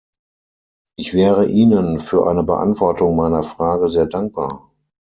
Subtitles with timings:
[0.97, 4.71] Ich wäre Ihnen für eine Beantwortung meiner Frage sehr dankbar.